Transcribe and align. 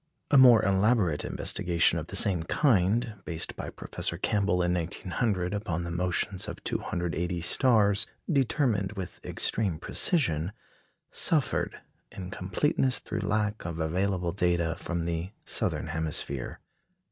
A 0.31 0.37
more 0.39 0.65
elaborate 0.65 1.23
investigation 1.23 1.99
of 1.99 2.07
the 2.07 2.15
same 2.15 2.41
kind, 2.41 3.21
based 3.23 3.55
by 3.55 3.69
Professor 3.69 4.17
Campbell 4.17 4.63
in 4.63 4.73
1900 4.73 5.53
upon 5.53 5.83
the 5.83 5.91
motions 5.91 6.47
of 6.47 6.63
280 6.63 7.39
stars, 7.41 8.07
determined 8.27 8.93
with 8.93 9.23
extreme 9.23 9.77
precision, 9.77 10.53
suffered 11.11 11.81
in 12.11 12.31
completeness 12.31 12.97
through 12.97 13.19
lack 13.21 13.63
of 13.63 13.77
available 13.77 14.31
data 14.31 14.75
from 14.79 15.05
the 15.05 15.33
southern 15.45 15.85
hemisphere. 15.85 16.59